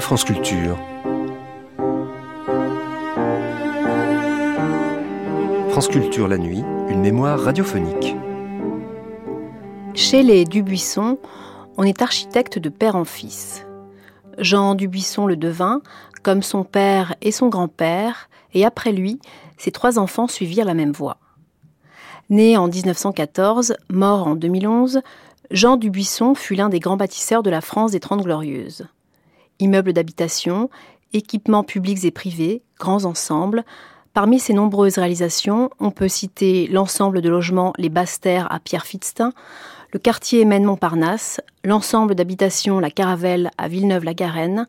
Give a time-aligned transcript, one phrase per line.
[0.00, 0.76] France Culture.
[5.70, 8.14] France Culture la nuit, une mémoire radiophonique.
[9.94, 11.18] Chez les Dubuisson,
[11.76, 13.66] on est architecte de père en fils.
[14.38, 15.80] Jean Dubuisson le devint,
[16.22, 19.18] comme son père et son grand-père, et après lui,
[19.56, 21.18] ses trois enfants suivirent la même voie.
[22.28, 25.00] Né en 1914, mort en 2011,
[25.50, 28.86] Jean Dubuisson fut l'un des grands bâtisseurs de la France des Trente Glorieuses.
[29.58, 30.70] Immeubles d'habitation,
[31.12, 33.64] équipements publics et privés, grands ensembles,
[34.16, 39.34] Parmi ses nombreuses réalisations, on peut citer l'ensemble de logements Les Basses-Terres à Pierre-Fitztin,
[39.92, 44.68] le quartier Maine-Montparnasse, l'ensemble d'habitations La Caravelle à Villeneuve-la-Garenne,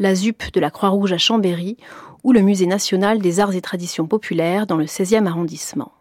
[0.00, 1.76] la ZUP de la Croix-Rouge à Chambéry
[2.24, 5.92] ou le Musée national des arts et traditions populaires dans le 16e arrondissement.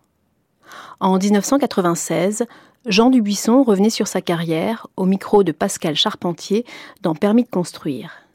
[1.00, 2.48] En 1996,
[2.88, 6.66] Jean Dubuisson revenait sur sa carrière au micro de Pascal Charpentier
[7.04, 8.27] dans Permis de construire.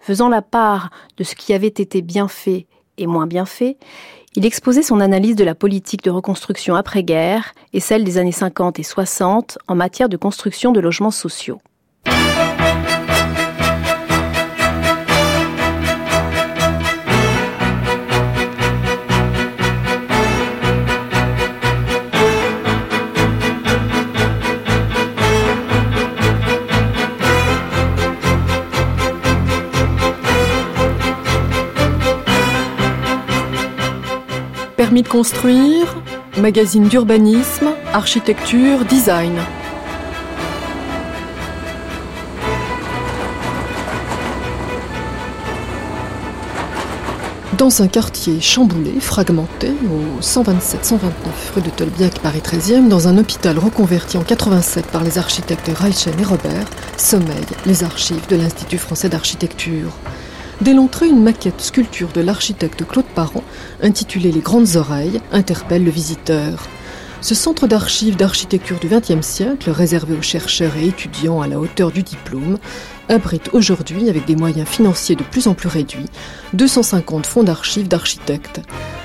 [0.00, 3.76] Faisant la part de ce qui avait été bien fait et moins bien fait,
[4.36, 8.78] il exposait son analyse de la politique de reconstruction après-guerre et celle des années 50
[8.78, 11.60] et 60 en matière de construction de logements sociaux.
[34.90, 36.02] Permis de construire,
[36.38, 39.38] magazine d'urbanisme, architecture, design.
[47.56, 50.98] Dans un quartier chamboulé, fragmenté, au 127-129
[51.54, 56.18] rue de Tolbiac, Paris 13e, dans un hôpital reconverti en 87 par les architectes Reichen
[56.18, 59.92] et Robert, sommeillent les archives de l'Institut français d'architecture.
[60.60, 63.42] Dès l'entrée, une maquette sculpture de l'architecte Claude Parent,
[63.82, 66.66] intitulée Les Grandes Oreilles, interpelle le visiteur.
[67.22, 71.90] Ce centre d'archives d'architecture du XXe siècle, réservé aux chercheurs et étudiants à la hauteur
[71.90, 72.58] du diplôme,
[73.08, 76.10] abrite aujourd'hui, avec des moyens financiers de plus en plus réduits,
[76.52, 78.60] 250 fonds d'archives d'architectes.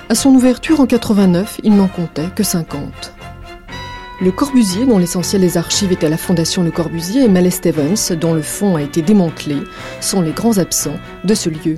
[0.09, 3.14] À son ouverture en 89, il n'en comptait que 50.
[4.21, 8.15] Le Corbusier, dont l'essentiel des archives est à la Fondation Le Corbusier, et Mallet Stevens,
[8.17, 9.57] dont le fonds a été démantelé,
[9.99, 11.77] sont les grands absents de ce lieu.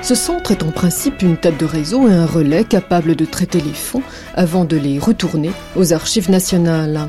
[0.00, 3.60] Ce centre est en principe une tête de réseau et un relais capable de traiter
[3.60, 4.02] les fonds
[4.34, 7.08] avant de les retourner aux archives nationales.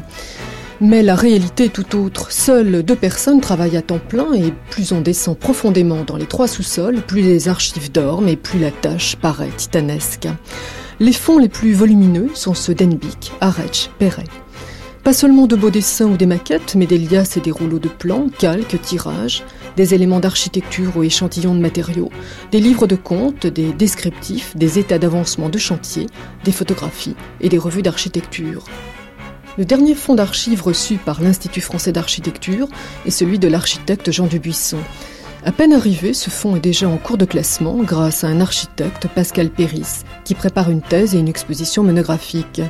[0.81, 2.31] Mais la réalité est tout autre.
[2.31, 6.47] Seules deux personnes travaillent à temps plein et plus on descend profondément dans les trois
[6.47, 10.27] sous-sols, plus les archives dorment et plus la tâche paraît titanesque.
[10.99, 14.25] Les fonds les plus volumineux sont ceux d'Enbic, Arech, Perret.
[15.03, 17.89] Pas seulement de beaux dessins ou des maquettes, mais des liasses et des rouleaux de
[17.89, 19.43] plans, calques, tirages,
[19.75, 22.09] des éléments d'architecture ou échantillons de matériaux,
[22.51, 26.07] des livres de comptes, des descriptifs, des états d'avancement de chantier,
[26.45, 28.63] des photographies et des revues d'architecture.
[29.57, 32.69] Le dernier fonds d'archives reçu par l'Institut français d'architecture
[33.05, 34.79] est celui de l'architecte Jean Dubuisson.
[35.43, 39.09] À peine arrivé, ce fonds est déjà en cours de classement grâce à un architecte,
[39.13, 42.61] Pascal Péris, qui prépare une thèse et une exposition monographique.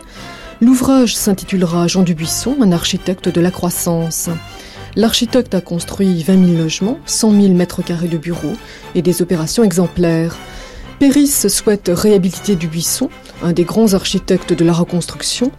[0.63, 4.29] L'ouvrage s'intitulera Jean Dubuisson, un architecte de la croissance.
[4.95, 8.53] L'architecte a construit 20 000 logements, 100 000 mètres carrés de bureaux
[8.95, 10.37] et des opérations exemplaires.
[10.99, 13.09] Péris souhaite réhabiliter Dubuisson,
[13.43, 15.51] un des grands architectes de la reconstruction,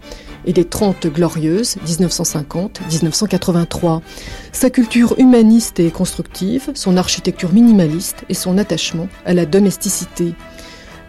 [0.47, 4.01] et des 30 glorieuses, 1950-1983.
[4.53, 10.33] Sa culture humaniste et constructive, son architecture minimaliste et son attachement à la domesticité.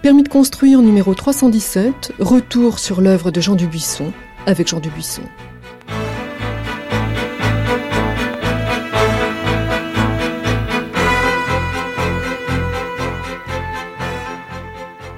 [0.05, 4.13] Permis de construire numéro 317, retour sur l'œuvre de Jean Dubuisson
[4.45, 5.23] avec Jean Dubuisson.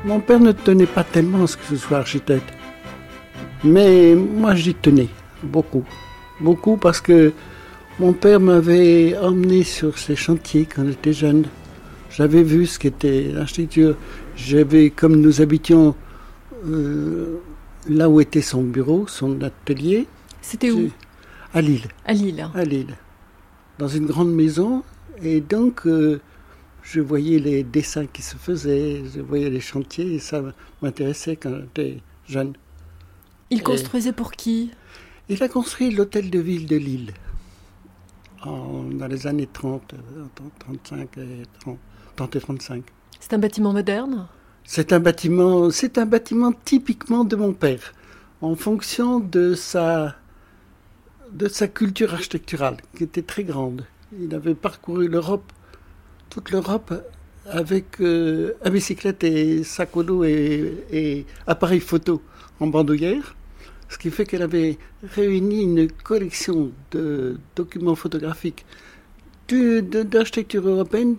[0.06, 2.54] Mon père ne tenait pas tellement à ce que je sois architecte.
[3.66, 5.10] Mais moi j'y tenais
[5.44, 5.84] beaucoup.
[6.40, 7.34] Beaucoup parce que
[8.00, 11.44] mon père m'avait emmené sur ses chantiers quand j'étais jeune.
[12.18, 13.96] J'avais vu ce qu'était l'architecture.
[14.36, 15.94] J'avais, comme nous habitions
[16.66, 17.38] euh,
[17.88, 20.08] là où était son bureau, son atelier.
[20.42, 20.90] C'était où?
[21.54, 21.88] À Lille.
[22.06, 22.50] À Lille.
[22.56, 22.96] À Lille.
[23.78, 24.84] Dans une grande maison.
[25.22, 26.20] Et donc, euh,
[26.82, 30.42] je voyais les dessins qui se faisaient, je voyais les chantiers, et ça
[30.82, 32.54] m'intéressait quand j'étais jeune.
[33.52, 34.72] Il construisait pour qui?
[35.30, 37.14] Il a construit l'hôtel de ville de Lille.
[38.42, 39.94] En, dans les années 30,
[40.60, 41.78] 35 et 30.
[42.26, 42.84] 35.
[43.20, 44.28] C'est un bâtiment moderne?
[44.64, 47.94] C'est un bâtiment, c'est un bâtiment typiquement de mon père,
[48.42, 50.16] en fonction de sa,
[51.32, 53.86] de sa culture architecturale, qui était très grande.
[54.20, 55.52] Il avait parcouru l'Europe
[56.30, 56.94] toute l'Europe
[57.46, 62.22] avec euh, à bicyclette et sac au dos et, et appareil photo
[62.60, 63.36] en bandoulière.
[63.90, 64.78] Ce qui fait qu'elle avait
[65.16, 68.66] réuni une collection de documents photographiques
[69.50, 71.16] d'architecture européenne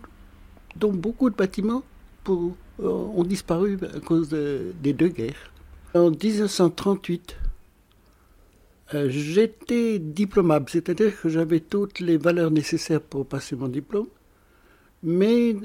[0.76, 1.82] dont beaucoup de bâtiments
[2.28, 2.50] euh,
[2.80, 5.50] ont disparu à cause de, des deux guerres.
[5.94, 7.36] En 1938,
[8.94, 14.08] euh, j'étais diplômable, c'est-à-dire que j'avais toutes les valeurs nécessaires pour passer mon diplôme,
[15.02, 15.56] mais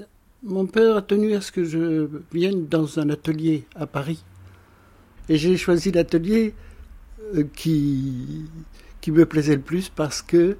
[0.41, 4.23] mon père a tenu à ce que je vienne dans un atelier à Paris.
[5.29, 6.53] Et j'ai choisi l'atelier
[7.35, 8.45] euh, qui,
[9.00, 10.57] qui me plaisait le plus parce que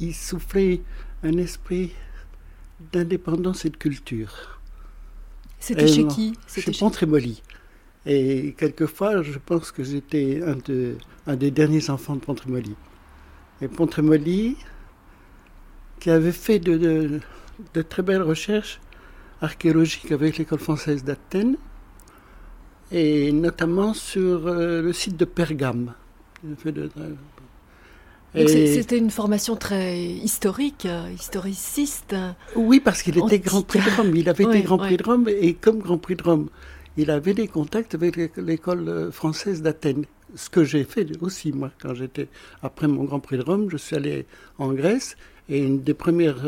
[0.00, 0.82] il soufflait
[1.22, 1.92] un esprit
[2.92, 4.60] d'indépendance et de culture.
[5.58, 7.42] C'était chez qui Chez Pontrémoli.
[8.04, 10.96] Et quelquefois, je pense que j'étais un, de,
[11.26, 12.76] un des derniers enfants de Pontrémoli.
[13.60, 14.56] Et Pontrémoli,
[15.98, 17.20] qui avait fait de, de,
[17.74, 18.80] de très belles recherches
[19.40, 21.56] archéologiques avec l'école française d'Athènes,
[22.92, 25.94] et notamment sur euh, le site de Pergame.
[28.34, 32.14] C'était une formation très historique, euh, historiciste.
[32.54, 34.14] Oui, parce qu'il était Grand Prix de Rome.
[34.14, 36.48] Il avait été Grand Prix de Rome et comme Grand Prix de Rome,
[36.98, 40.04] il avait des contacts avec l'école euh, française d'Athènes.
[40.34, 42.28] Ce que j'ai fait aussi, moi, quand j'étais,
[42.62, 44.26] après mon Grand Prix de Rome, je suis allé
[44.58, 45.16] en Grèce
[45.48, 46.44] et une des premières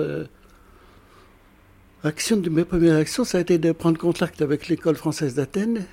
[2.04, 5.86] actions, de mes premières actions, ça a été de prendre contact avec l'école française d'Athènes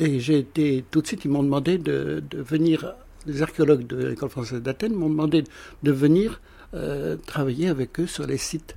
[0.00, 2.94] et j'ai été, tout de suite, ils m'ont demandé de, venir,
[3.26, 5.44] les archéologues de l'école française d'Athènes m'ont demandé
[5.82, 6.40] de venir
[6.74, 8.76] euh, travailler avec eux sur les sites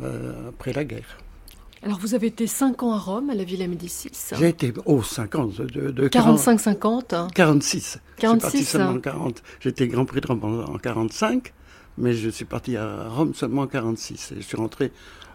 [0.00, 1.18] euh, après la guerre.
[1.82, 5.02] Alors vous avez été 5 ans à Rome, à la Villa Médicis J'ai été, oh,
[5.02, 5.46] 5 ans.
[5.46, 7.98] De, de 45-50 46.
[8.18, 8.64] 46.
[8.64, 9.42] seulement en 40.
[9.60, 11.52] J'étais Grand Prix de Rome en, 45,
[11.98, 14.32] mais je suis parti à Rome seulement en 46.
[14.32, 14.90] Et je suis rentré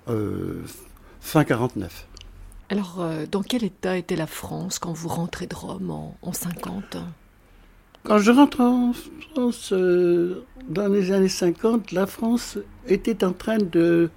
[0.09, 0.61] euh,
[1.19, 2.07] fin 49.
[2.69, 6.97] Alors, dans quel état était la France quand vous rentrez de Rome en, en 50
[8.03, 12.57] Quand je rentre en France, euh, dans les années 50, la France
[12.87, 14.09] était en train de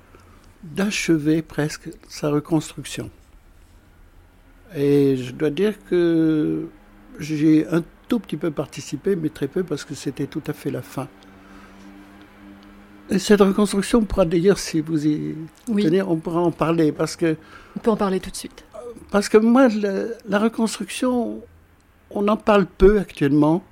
[0.63, 3.11] d'achever presque sa reconstruction.
[4.75, 6.67] Et je dois dire que
[7.19, 10.71] j'ai un tout petit peu participé, mais très peu parce que c'était tout à fait
[10.71, 11.07] la fin.
[13.11, 17.37] Et cette reconstruction pourra d'ailleurs, si vous y tenez, on pourra en parler parce que.
[17.77, 18.65] On peut en parler tout de suite.
[19.11, 21.43] Parce que moi, la reconstruction,
[22.11, 23.63] on en parle peu actuellement,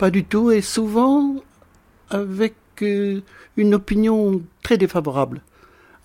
[0.00, 1.36] pas du tout, et souvent
[2.08, 3.20] avec euh,
[3.58, 5.42] une opinion très défavorable.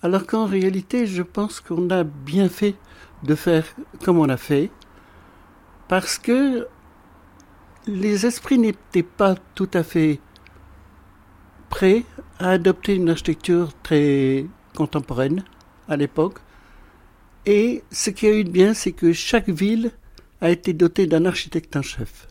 [0.02, 2.74] Alors qu'en réalité, je pense qu'on a bien fait
[3.22, 3.64] de faire
[4.04, 4.70] comme on a fait,
[5.88, 6.68] parce que
[7.86, 10.20] les esprits n'étaient pas tout à fait
[11.70, 12.04] prêt
[12.38, 14.44] à adopter une architecture très
[14.76, 15.42] contemporaine
[15.88, 16.40] à l'époque.
[17.46, 19.90] Et ce qui a eu de bien, c'est que chaque ville
[20.42, 22.28] a été dotée d'un architecte en chef.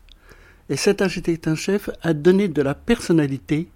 [0.70, 3.70] Et cet architecte en chef a donné de la personnalité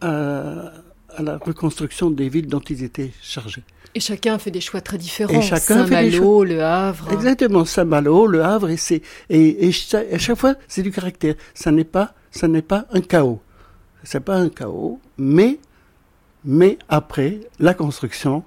[0.00, 0.72] à,
[1.18, 3.62] la reconstruction des villes dont ils étaient chargés.
[3.94, 5.40] Et chacun a fait des choix très différents.
[5.40, 7.12] Saint-Malo, Le Havre.
[7.12, 9.70] Exactement, Saint-Malo, Le Havre, et, c'est, et,
[10.12, 11.34] à chaque fois, c'est du caractère.
[11.54, 13.40] Ça n'est pas, ça n'est pas un chaos
[14.06, 15.58] c'est pas un chaos, mais,
[16.44, 18.44] mais après, la construction,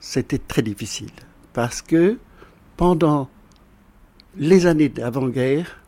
[0.00, 1.10] c'était très difficile.
[1.52, 2.18] Parce que
[2.76, 3.28] pendant
[4.36, 5.81] les années d'avant-guerre,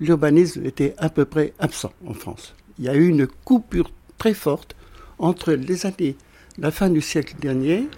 [0.00, 2.54] l'urbanisme était à peu près absent en France.
[2.78, 4.76] Il y a eu une coupure très forte
[5.18, 6.16] entre les années,
[6.58, 7.88] la fin du siècle dernier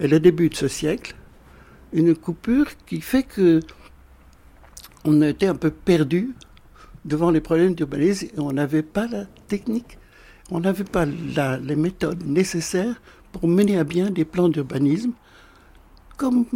[0.00, 1.14] et le début de ce siècle.
[1.92, 3.60] Une coupure qui fait que
[5.04, 6.34] on a été un peu perdu
[7.04, 9.98] devant les problèmes d'urbanisme et on n'avait pas la technique,
[10.50, 13.00] on n'avait pas les méthodes nécessaires
[13.32, 15.12] pour mener à bien des plans d'urbanisme
[16.16, 16.46] comme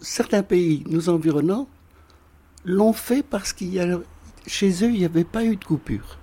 [0.00, 1.68] certains pays nous environnants
[2.64, 4.00] l'ont fait parce qu'il y a,
[4.46, 6.18] chez eux, il n'y avait pas eu de coupure.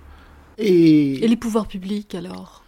[0.58, 2.64] Et, et les pouvoirs publics alors?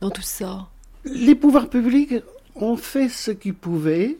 [0.00, 0.68] Dans tout ça?
[1.04, 2.14] Les pouvoirs publics
[2.54, 4.18] ont fait ce qu'ils pouvaient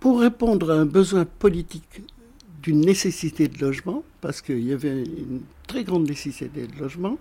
[0.00, 2.02] pour répondre à un besoin politique
[2.66, 7.16] une nécessité de logement, parce qu'il y avait une très grande nécessité de logement.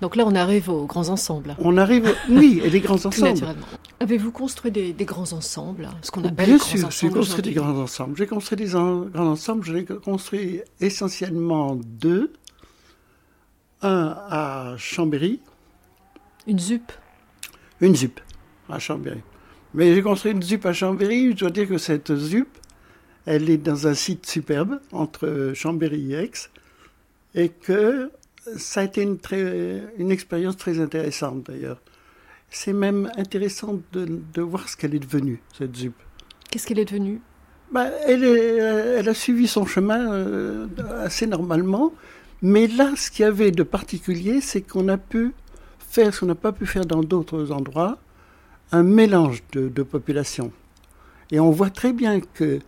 [0.00, 1.56] Donc là, on arrive aux grands ensembles.
[1.58, 3.46] On arrive, oui, et les grands ensembles.
[4.00, 8.16] Avez-vous construit des, grands ensembles, ce qu'on appelle Bien sûr, j'ai construit des grands ensembles.
[8.16, 9.64] J'ai construit des grands ensembles.
[9.64, 12.32] J'en ai construit essentiellement deux.
[13.82, 15.40] Un à Chambéry.
[16.46, 16.92] Une ZUP.
[17.80, 18.20] Une ZUP
[18.68, 19.20] à Chambéry.
[19.74, 21.32] Mais j'ai construit une ZUP à Chambéry.
[21.32, 22.48] Je dois dire que cette ZUP,
[23.26, 26.30] elle est dans un site superbe entre Chambéry et Aix,
[27.34, 28.10] et que
[28.56, 31.80] ça a été une, très, une expérience très intéressante d'ailleurs.
[32.50, 35.94] C'est même intéressant de, de voir ce qu'elle est devenue, cette ZUP.
[36.50, 37.20] Qu'est-ce qu'elle est devenue?
[37.72, 40.66] Bah, elle, est, elle, a suivi son chemin euh,
[41.00, 41.92] assez normalement.
[42.42, 45.32] Mais là, ce qu'il y avait de particulier, c'est qu'on a pu
[45.78, 47.98] faire ce qu'on n'a pas pu faire dans d'autres endroits,
[48.70, 50.52] un mélange de, de populations.
[51.30, 52.58] Et on voit très bien que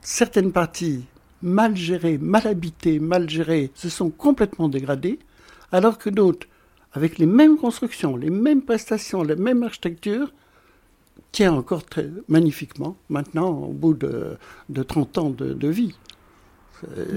[0.00, 1.04] certaines parties
[1.44, 5.18] mal gérées, mal habitées, mal gérées, se sont complètement dégradées,
[5.70, 6.48] alors que d'autres,
[6.92, 10.32] avec les mêmes constructions, les mêmes prestations, la même architecture,
[11.32, 14.36] tient encore très magnifiquement maintenant au bout de,
[14.68, 15.94] de 30 ans de, de vie.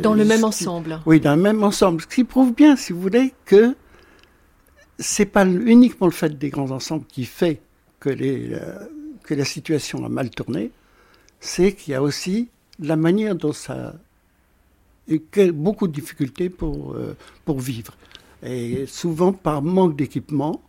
[0.01, 0.99] Dans le même ensemble.
[1.05, 2.01] Oui, dans le même ensemble.
[2.01, 3.75] Ce qui prouve bien, si vous voulez, que
[4.99, 7.61] c'est pas uniquement le fait des grands ensembles qui fait
[7.99, 8.79] que, les, euh,
[9.23, 10.71] que la situation a mal tourné,
[11.39, 13.93] c'est qu'il y a aussi la manière dont ça
[15.53, 17.93] beaucoup de difficultés pour, euh, pour vivre.
[18.43, 20.61] Et souvent par manque d'équipement,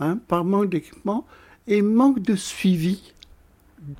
[0.00, 1.24] hein, par manque d'équipement
[1.66, 3.12] et manque de suivi.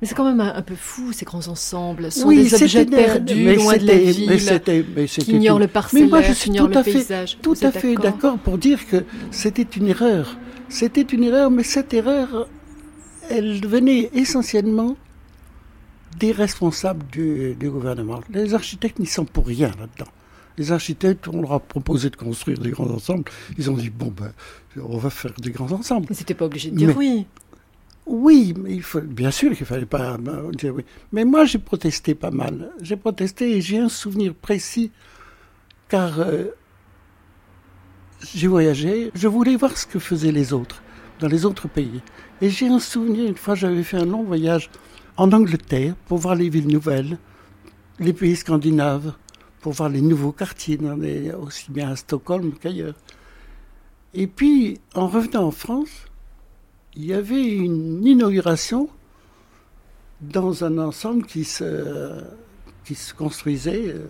[0.01, 2.11] Mais c'est quand même un, peu fou, ces grands ensembles.
[2.11, 6.67] Ce sont des objets perdus, loin de la ville, qui ignorent le parcellaire, qui ignorent
[6.67, 7.37] le paysage.
[7.41, 10.37] Tout à fait d'accord pour dire que c'était une erreur.
[10.67, 12.47] C'était une erreur, mais cette erreur,
[13.29, 14.97] elle venait essentiellement
[16.17, 18.21] des responsables du, gouvernement.
[18.31, 20.11] Les architectes n'y sont pour rien là-dedans.
[20.57, 23.23] Les architectes, on leur a proposé de construire des grands ensembles.
[23.57, 24.33] Ils ont dit, bon, ben,
[24.77, 26.07] on va faire des grands ensembles.
[26.09, 27.25] Mais c'était pas obligé de dire oui.
[28.05, 30.83] Oui, mais il faut, bien sûr qu'il fallait pas euh, dire oui.
[31.11, 32.71] Mais moi, j'ai protesté pas mal.
[32.81, 34.91] J'ai protesté et j'ai un souvenir précis,
[35.89, 36.45] car euh,
[38.33, 39.11] j'ai voyagé.
[39.13, 40.81] Je voulais voir ce que faisaient les autres
[41.19, 42.01] dans les autres pays.
[42.41, 44.69] Et j'ai un souvenir, une fois, j'avais fait un long voyage
[45.19, 47.17] en Angleterre pour voir les villes nouvelles,
[47.99, 49.13] les pays scandinaves,
[49.59, 50.79] pour voir les nouveaux quartiers,
[51.33, 52.95] aussi bien à Stockholm qu'ailleurs.
[54.13, 56.05] Et puis, en revenant en France,
[56.95, 58.89] il y avait une inauguration
[60.21, 62.23] dans un ensemble qui se,
[63.17, 64.07] construisait euh,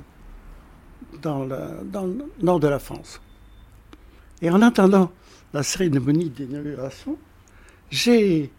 [1.23, 3.19] dans, dans le nord de la France.
[4.43, 5.11] Et en attendant
[5.53, 7.17] la cérémonie d'inauguration,
[7.89, 8.51] j'ai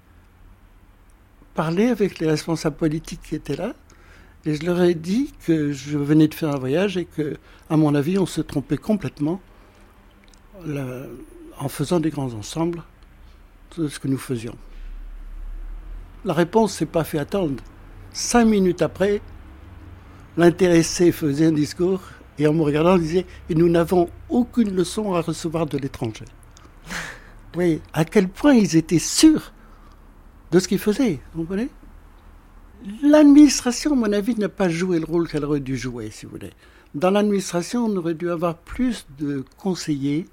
[1.54, 3.74] parlé avec les responsables politiques qui étaient là
[4.46, 7.36] et je leur ai dit que je venais de faire un voyage et que,
[7.68, 9.40] à mon avis, on se trompait complètement
[11.58, 12.82] en faisant des grands ensembles
[13.76, 14.56] de ce que nous faisions.
[16.24, 17.62] La réponse s'est pas fait attendre.
[18.12, 19.20] Cinq minutes après,
[20.36, 22.00] l'intéressé faisait un discours
[22.38, 26.24] et en me regardant, il disait Et nous n'avons aucune leçon à recevoir de l'étranger.
[27.56, 29.52] oui, à quel point ils étaient sûrs
[30.50, 31.46] de ce qu'ils faisaient, vous
[33.02, 36.32] L'administration, à mon avis, n'a pas joué le rôle qu'elle aurait dû jouer, si vous
[36.32, 36.50] voulez.
[36.94, 40.26] Dans l'administration, on aurait dû avoir plus de conseillers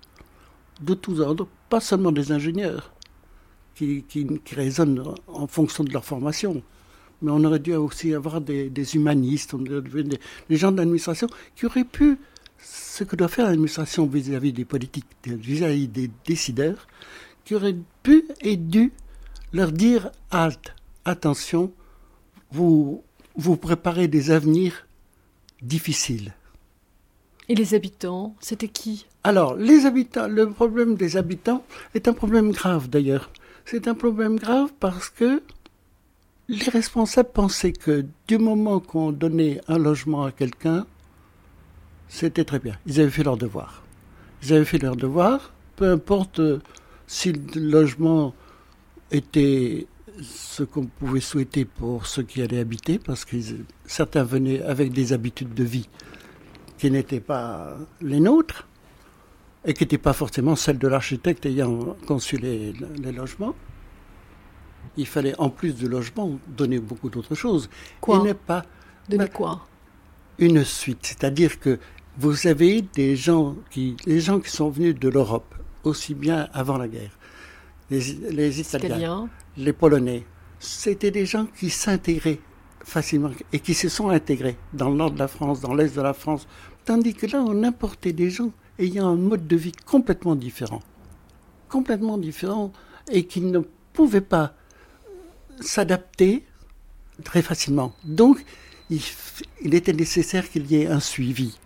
[0.82, 2.94] de tous ordres, pas seulement des ingénieurs,
[3.76, 6.64] qui, qui, raisonnent en fonction de leur formation,
[7.22, 12.18] mais on aurait dû aussi avoir des, humanistes, des, gens de l'administration qui auraient pu,
[12.60, 16.88] ce que doit faire l'administration vis-à-vis des politiques, vis-à-vis des décideurs,
[17.46, 18.92] qui auraient pu et dû
[19.54, 20.76] leur dire halte,
[21.06, 21.72] attention,
[22.52, 23.04] vous,
[23.36, 24.88] vous préparez des avenirs
[25.62, 26.34] difficiles.
[27.50, 29.06] Et les habitants, c'était qui?
[29.24, 31.64] Alors, les habitants, le problème des habitants
[31.94, 33.30] est un problème grave d'ailleurs.
[33.66, 35.42] C'est un problème grave parce que
[36.50, 40.86] les responsables pensaient que du moment qu'on donnait un logement à quelqu'un,
[42.10, 42.78] c'était très bien.
[42.86, 43.84] Ils avaient fait leur devoir.
[44.44, 46.42] Ils avaient fait leur devoir, peu importe
[47.08, 48.34] si le logement
[49.12, 49.88] était
[50.22, 53.38] ce qu'on pouvait souhaiter pour ceux qui allaient habiter, parce que
[53.86, 55.90] certains venaient avec des habitudes de vie
[56.78, 58.68] qui n'étaient pas les nôtres
[59.66, 62.74] et qui n'étaient pas forcément celles de l'architecte ayant conçu les,
[63.12, 63.56] logements.
[64.96, 67.70] Il fallait, en plus du logement, donner beaucoup d'autres choses.
[68.02, 68.64] Quoi Et ne pas
[69.10, 69.68] Donner quoi?
[70.40, 71.00] Une suite.
[71.02, 71.80] C'est-à-dire que
[72.18, 76.78] vous avez des gens qui, les gens qui sont venus de l'Europe, aussi bien avant
[76.78, 77.18] la guerre,
[77.90, 80.26] les, Italiens, les Polonais,
[80.60, 82.40] c'était des gens qui s'intégraient
[82.84, 86.02] facilement et qui se sont intégrés dans le nord de la France, dans l'est de
[86.02, 86.48] la France,
[86.86, 90.82] tandis que là, on importait des gens ayant un mode de vie complètement différent,
[91.70, 92.72] complètement différent,
[93.12, 93.60] et qui ne
[93.94, 94.54] pouvaient pas
[95.60, 96.46] s'adapter
[97.24, 97.94] très facilement.
[98.04, 98.44] Donc,
[98.90, 99.02] il,
[99.74, 101.58] était nécessaire qu'il y ait un suivi.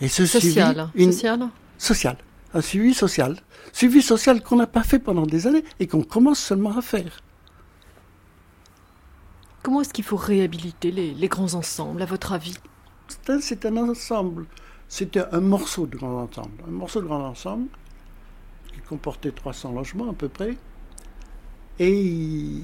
[0.00, 2.16] Et ce social, suivi, social, social,
[2.54, 3.36] un suivi social.
[3.72, 7.20] Suivi social qu'on n'a pas fait pendant des années et qu'on commence seulement à faire.
[9.62, 12.56] Comment est-ce qu'il faut réhabiliter les, grands ensembles, à votre avis?
[13.40, 14.46] C'est un, ensemble
[14.88, 16.62] C'était un morceau de grand ensemble.
[16.68, 17.66] Un morceau de grand ensemble
[18.72, 20.56] qui comportait 300 logements à peu près.
[21.78, 22.62] Et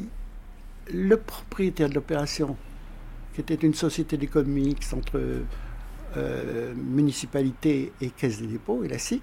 [0.93, 2.57] le propriétaire de l'opération,
[3.35, 5.21] qui était une société d'économie mixte entre
[6.17, 9.23] euh, municipalité et caisse des dépôts et la SIC,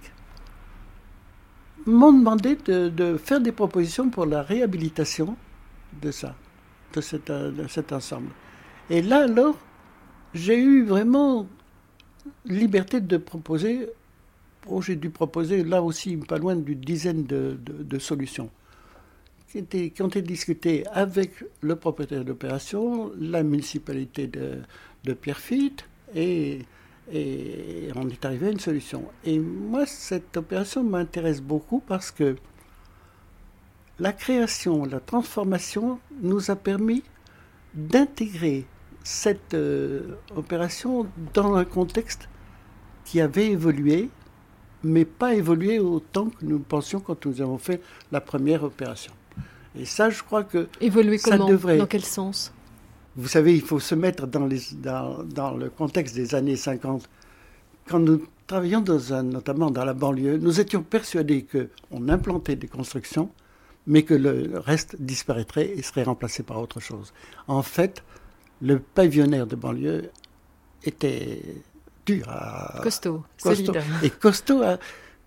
[1.86, 5.36] m'ont demandé de, faire des propositions pour la réhabilitation
[6.02, 6.36] de ça,
[6.94, 8.30] de cet ensemble.
[8.90, 9.58] Et là, alors,
[10.34, 11.48] j'ai eu vraiment
[12.46, 13.90] liberté de proposer,
[14.68, 18.50] oh, j'ai dû proposer là aussi pas loin d'une dizaine de, solutions
[19.52, 21.32] qui, qui, ont été discutées avec
[21.62, 26.60] le propriétaire d'opération, la municipalité de Pierrefitte, et,
[27.12, 29.04] et on est arrivé à une solution.
[29.26, 32.36] Et moi, cette opération m'intéresse beaucoup parce que
[34.00, 37.04] la création, la transformation nous a permis
[37.74, 38.66] d'intégrer
[39.04, 42.30] cette euh, opération dans un contexte
[43.06, 44.10] qui avait évolué,
[44.84, 49.14] mais pas évolué autant que nous pensions quand nous avons fait la première opération.
[49.78, 51.50] Et ça, je crois que évoluer ça comment?
[51.50, 51.78] devrait.
[51.78, 52.54] Dans quel sens?
[53.16, 57.10] Vous savez, il faut se mettre dans, les, dans, dans, le contexte des années 50.
[57.88, 62.68] Quand nous travaillions dans un, notamment dans la banlieue, nous étions persuadés qu'on implantait des
[62.68, 63.30] constructions,
[63.88, 67.14] mais que le reste disparaîtrait et serait remplacé par autre chose.
[67.48, 68.04] En fait,
[68.62, 70.12] le pavillonnaire de banlieue
[70.84, 71.42] était
[72.06, 72.80] dur à...
[72.84, 73.82] Costaud, solide.
[74.04, 74.64] Et costaud,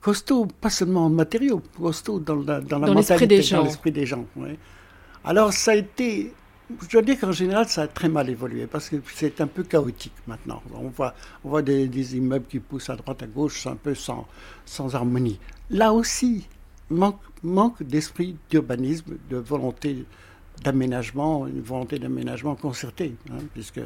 [0.01, 3.69] costaud, pas seulement en matériaux, costaud dans la, dans dans l'esprit des gens.
[3.85, 4.27] des gens
[5.25, 6.33] Alors ça a été...
[6.81, 9.63] Je dois dire qu'en général, ça a très mal évolué parce que c'est un peu
[9.63, 10.63] chaotique maintenant.
[10.75, 10.89] On
[11.45, 14.27] voit, des, immeubles qui poussent à droite, à gauche, un peu sans,
[14.95, 15.39] harmonie.
[15.71, 16.47] Là aussi,
[16.91, 20.05] manque, manque d'esprit d'urbanisme, de volonté
[20.63, 23.81] d'aménagement, une volonté d'aménagement concerté, hein, puisque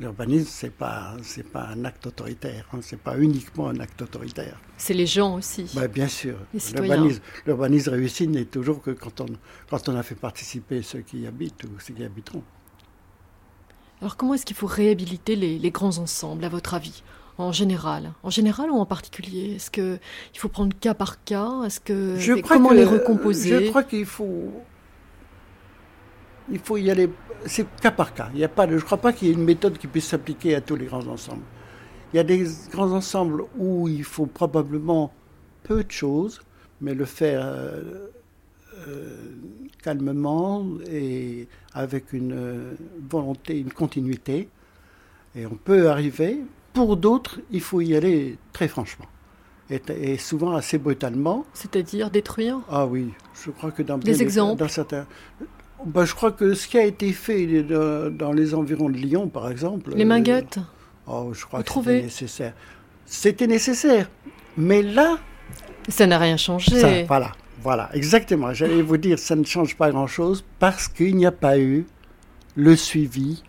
[0.00, 1.16] l'urbanisme, ce n'est pas,
[1.52, 4.60] pas un acte autoritaire, hein, ce n'est pas uniquement un acte autoritaire.
[4.76, 5.70] C'est les gens aussi.
[5.74, 6.36] Bah, bien sûr.
[7.46, 9.26] L'urbanisme réussi n'est toujours que quand on,
[9.70, 12.42] quand on a fait participer ceux qui y habitent ou ceux qui habiteront.
[14.00, 17.02] Alors comment est-ce qu'il faut réhabiliter les, les, grands ensembles, à votre avis
[17.38, 19.54] en général, en général ou en particulier?
[19.56, 19.98] Est-ce qu'il
[20.36, 21.62] faut prendre cas par cas?
[21.64, 23.66] Est-ce que je comment les recomposer?
[23.66, 24.52] Je crois qu'il faut
[26.50, 27.08] il faut y aller,
[27.46, 28.30] c'est cas par cas.
[28.34, 30.06] Il y a pas je ne crois pas qu'il y ait une méthode qui puisse
[30.06, 31.42] s'appliquer à tous les grands ensembles.
[32.12, 35.12] Il y a des grands ensembles où il faut probablement
[35.64, 36.42] peu de choses,
[36.80, 38.08] mais le faire euh,
[38.86, 39.16] euh,
[39.82, 42.74] calmement et avec une euh,
[43.10, 44.48] volonté, une continuité.
[45.34, 46.40] Et on peut arriver.
[46.72, 49.06] Pour d'autres, il faut y aller très franchement.
[49.70, 51.46] Et, souvent assez brutalement.
[51.54, 52.60] C'est-à-dire détruire?
[52.68, 54.60] Ah oui, je crois que dans, des exemples.
[54.60, 55.06] dans certains,
[55.86, 59.50] bah, je crois que ce qui a été fait dans les environs de Lyon, par
[59.50, 59.92] exemple.
[59.94, 62.54] Les minguettes euh, oh, Je crois que c'était nécessaire.
[63.06, 64.10] C'était nécessaire.
[64.56, 65.18] Mais là.
[65.88, 67.04] Ça n'a rien changé.
[67.04, 68.52] voilà, voilà, exactement.
[68.54, 71.86] J'allais vous dire, ça ne change pas grand-chose parce qu'il n'y a pas eu
[72.56, 73.42] le suivi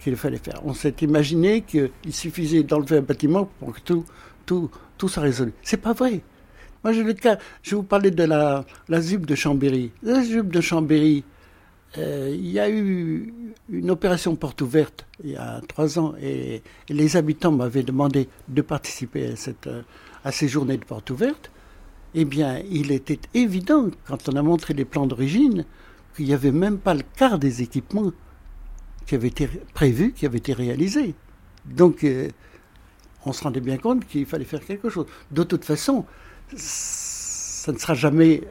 [0.00, 0.60] qu'il fallait faire.
[0.64, 4.04] On s'est imaginé qu'il suffisait d'enlever un bâtiment pour que tout,
[4.46, 5.52] tout, tout soit résolu.
[5.62, 6.20] C'est pas vrai.
[6.84, 9.90] Moi, je, je vais vous parler de la, la de Chambéry.
[10.02, 11.24] La ZUB de Chambéry,
[11.96, 13.32] il y a eu
[13.70, 18.62] une opération porte ouverte il y a trois ans et, les habitants m'avaient demandé de
[18.62, 19.68] participer à, cette,
[20.24, 21.50] à ces journées de porte ouverte.
[22.14, 25.64] Eh bien, il était évident, quand on a montré les plans d'origine,
[26.14, 28.12] qu'il n'y avait même pas le quart des équipements
[29.06, 31.14] qui avaient été prévus, qui avaient été réalisés.
[31.66, 32.28] Donc, euh,
[33.24, 35.06] on se rendait bien compte qu'il fallait faire quelque chose.
[35.30, 36.06] De toute façon,
[36.54, 38.42] ça ne sera jamais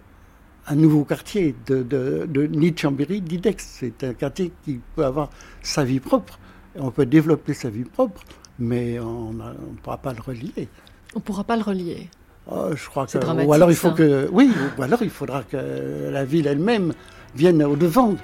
[0.67, 3.55] un nouveau quartier de, de, de ni de Chambéry ni d'Aix.
[3.59, 5.29] C'est un quartier qui peut avoir
[5.61, 6.39] sa vie propre.
[6.77, 8.21] On peut développer sa vie propre,
[8.59, 10.67] mais on ne pourra pas le relier.
[11.13, 12.09] On ne pourra pas le relier.
[12.51, 13.17] Oh, je crois que.
[13.45, 14.27] Ou alors il faut que.
[14.31, 16.93] Oui, ou alors il faudra que la ville elle-même
[17.35, 18.15] vienne au devant,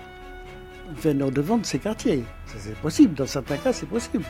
[1.02, 2.24] vienne au devant de ces quartiers.
[2.46, 3.14] C'est possible.
[3.16, 4.26] Dans certains cas, c'est possible.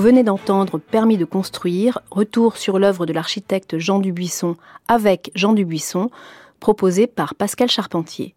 [0.00, 4.56] Vous venez d'entendre Permis de construire, retour sur l'œuvre de l'architecte Jean Dubuisson
[4.88, 6.08] avec Jean Dubuisson,
[6.58, 8.34] proposé par Pascal Charpentier.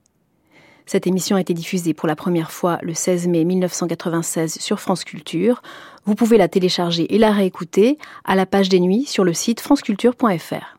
[0.86, 5.06] Cette émission a été diffusée pour la première fois le 16 mai 1996 sur France
[5.06, 5.62] Culture.
[6.04, 9.62] Vous pouvez la télécharger et la réécouter à la page des nuits sur le site
[9.62, 10.78] franceculture.fr.